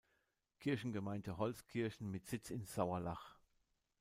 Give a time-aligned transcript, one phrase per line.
[0.59, 3.35] Kirchengemeinde Holzkirchen mit Sitz in Sauerlach.